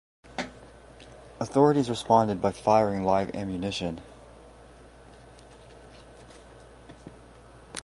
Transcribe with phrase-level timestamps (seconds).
[1.39, 4.01] Authorities responded by firing live ammunition.